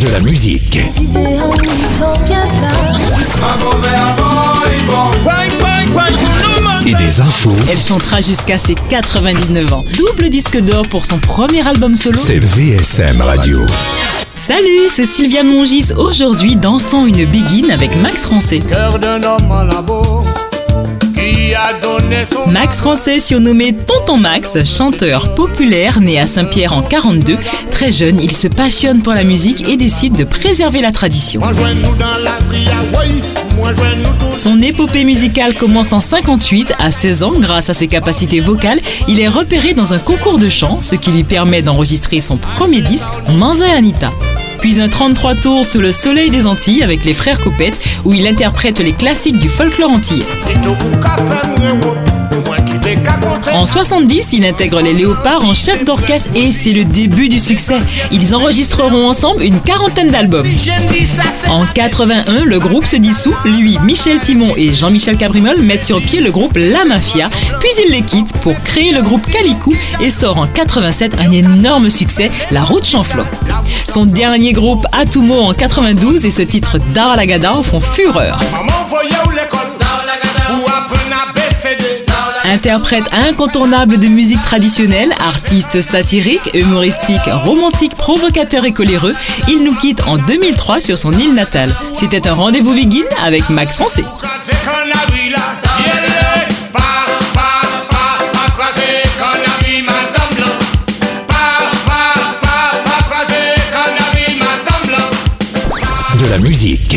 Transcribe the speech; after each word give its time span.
De 0.00 0.08
la 0.12 0.20
musique. 0.20 0.76
Et 6.86 6.94
des 6.94 7.20
infos. 7.20 7.52
Elle 7.70 7.80
chantera 7.80 8.20
jusqu'à 8.20 8.58
ses 8.58 8.74
99 8.74 9.72
ans. 9.72 9.84
Double 9.96 10.28
disque 10.28 10.58
d'or 10.60 10.86
pour 10.88 11.06
son 11.06 11.18
premier 11.18 11.66
album 11.66 11.96
solo. 11.96 12.18
C'est 12.20 12.38
VSM 12.38 13.22
Radio. 13.22 13.64
Salut, 14.34 14.88
c'est 14.88 15.06
Sylviane 15.06 15.48
Mongis. 15.48 15.92
Aujourd'hui, 15.96 16.56
dansons 16.56 17.06
une 17.06 17.24
begin 17.24 17.70
avec 17.70 17.96
Max 17.96 18.22
Français. 18.22 18.60
Cœur 18.68 18.98
d'un 18.98 19.22
homme 19.22 19.50
en 19.50 19.64
labo 19.64 20.20
qui 21.46 21.54
a 21.54 21.72
donné 21.74 22.24
son 22.24 22.50
Max 22.50 22.78
Français, 22.78 23.20
surnommé 23.20 23.72
Tonton 23.72 24.16
Max, 24.16 24.64
chanteur 24.64 25.34
populaire 25.34 26.00
né 26.00 26.18
à 26.18 26.26
Saint-Pierre 26.26 26.72
en 26.72 26.82
42. 26.82 27.36
Très 27.70 27.92
jeune, 27.92 28.20
il 28.20 28.32
se 28.32 28.48
passionne 28.48 29.02
pour 29.02 29.12
la 29.12 29.24
musique 29.24 29.68
et 29.68 29.76
décide 29.76 30.16
de 30.16 30.24
préserver 30.24 30.80
la 30.80 30.92
tradition. 30.92 31.40
Son 34.38 34.60
épopée 34.60 35.04
musicale 35.04 35.54
commence 35.54 35.92
en 35.92 36.00
58. 36.00 36.74
À 36.78 36.90
16 36.90 37.22
ans, 37.22 37.32
grâce 37.38 37.70
à 37.70 37.74
ses 37.74 37.86
capacités 37.86 38.40
vocales, 38.40 38.80
il 39.08 39.20
est 39.20 39.28
repéré 39.28 39.72
dans 39.72 39.92
un 39.92 39.98
concours 39.98 40.38
de 40.38 40.48
chant, 40.48 40.80
ce 40.80 40.94
qui 40.94 41.10
lui 41.10 41.24
permet 41.24 41.62
d'enregistrer 41.62 42.20
son 42.20 42.36
premier 42.36 42.80
disque, 42.80 43.08
Manza 43.36 43.66
et 43.68 43.72
Anita. 43.72 44.10
Puis 44.60 44.80
un 44.80 44.88
33 44.88 45.34
tours 45.36 45.66
sous 45.66 45.80
le 45.80 45.92
soleil 45.92 46.30
des 46.30 46.46
Antilles 46.46 46.82
avec 46.82 47.04
les 47.04 47.14
frères 47.14 47.40
Coupette, 47.40 47.78
où 48.04 48.14
il 48.14 48.26
interprète 48.26 48.78
les 48.78 48.92
classiques 48.92 49.38
du 49.38 49.48
folklore 49.48 49.90
antillais. 49.90 50.26
En 53.56 53.64
70, 53.64 54.34
il 54.34 54.44
intègre 54.44 54.82
les 54.82 54.92
Léopards 54.92 55.42
en 55.46 55.54
chef 55.54 55.82
d'orchestre 55.82 56.28
et 56.34 56.52
c'est 56.52 56.74
le 56.74 56.84
début 56.84 57.30
du 57.30 57.38
succès. 57.38 57.80
Ils 58.12 58.34
enregistreront 58.34 59.08
ensemble 59.08 59.42
une 59.42 59.62
quarantaine 59.62 60.10
d'albums. 60.10 60.46
En 61.48 61.64
81, 61.64 62.44
le 62.44 62.58
groupe 62.58 62.84
se 62.84 62.96
dissout. 62.96 63.34
Lui, 63.46 63.78
Michel 63.82 64.20
Timon 64.20 64.52
et 64.58 64.74
Jean-Michel 64.74 65.16
Cabrimol 65.16 65.62
mettent 65.62 65.84
sur 65.84 66.02
pied 66.02 66.20
le 66.20 66.30
groupe 66.30 66.58
La 66.58 66.84
Mafia, 66.84 67.30
puis 67.60 67.70
ils 67.86 67.92
les 67.92 68.02
quittent 68.02 68.36
pour 68.42 68.60
créer 68.60 68.92
le 68.92 69.00
groupe 69.00 69.24
Calicou 69.30 69.74
et 70.00 70.10
sort 70.10 70.36
en 70.36 70.46
87 70.46 71.14
un 71.18 71.30
énorme 71.30 71.88
succès, 71.88 72.30
La 72.50 72.62
Route 72.62 72.84
Chanflot. 72.84 73.24
Son 73.88 74.04
dernier 74.04 74.52
groupe 74.52 74.86
Atumo 74.92 75.40
en 75.40 75.54
92 75.54 76.26
et 76.26 76.30
ce 76.30 76.42
titre 76.42 76.76
Dar 76.92 77.16
la 77.16 77.24
Gada 77.24 77.54
font 77.62 77.80
fureur. 77.80 78.38
Interprète 82.48 83.12
incontournable 83.12 83.98
de 83.98 84.06
musique 84.06 84.40
traditionnelle, 84.42 85.12
artiste 85.18 85.80
satirique, 85.80 86.48
humoristique, 86.54 87.26
romantique, 87.26 87.96
provocateur 87.96 88.64
et 88.64 88.72
coléreux, 88.72 89.14
il 89.48 89.64
nous 89.64 89.74
quitte 89.74 90.02
en 90.06 90.16
2003 90.16 90.80
sur 90.80 90.96
son 90.96 91.10
île 91.10 91.34
natale. 91.34 91.74
C'était 91.92 92.28
un 92.28 92.34
rendez-vous 92.34 92.72
begin 92.72 93.04
avec 93.24 93.50
Max 93.50 93.76
Français. 93.76 94.04
De 106.20 106.30
la 106.30 106.38
musique. 106.38 106.96